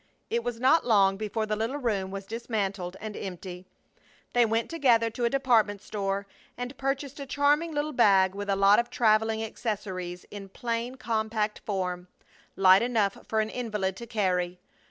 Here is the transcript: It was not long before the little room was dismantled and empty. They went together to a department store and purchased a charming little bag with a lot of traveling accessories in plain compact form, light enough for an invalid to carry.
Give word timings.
It 0.31 0.43
was 0.43 0.59
not 0.59 0.83
long 0.83 1.15
before 1.15 1.45
the 1.45 1.55
little 1.55 1.77
room 1.77 2.09
was 2.09 2.25
dismantled 2.25 2.97
and 2.99 3.15
empty. 3.15 3.67
They 4.33 4.47
went 4.47 4.67
together 4.67 5.11
to 5.11 5.25
a 5.25 5.29
department 5.29 5.79
store 5.79 6.25
and 6.57 6.75
purchased 6.75 7.19
a 7.19 7.27
charming 7.27 7.71
little 7.71 7.93
bag 7.93 8.33
with 8.33 8.49
a 8.49 8.55
lot 8.55 8.79
of 8.79 8.89
traveling 8.89 9.43
accessories 9.43 10.25
in 10.31 10.49
plain 10.49 10.95
compact 10.95 11.59
form, 11.67 12.07
light 12.55 12.81
enough 12.81 13.15
for 13.27 13.41
an 13.41 13.49
invalid 13.51 13.95
to 13.97 14.07
carry. 14.07 14.57